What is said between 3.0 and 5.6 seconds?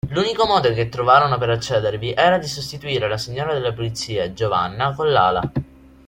la signora delle pulizie, Giovanna, con Lala.